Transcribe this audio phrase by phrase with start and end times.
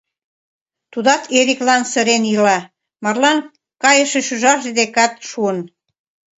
[0.91, 2.59] Тудат Эриклан сырен ила:
[3.03, 3.37] марлан
[3.83, 5.57] кайыше шӱжарже декат шуын.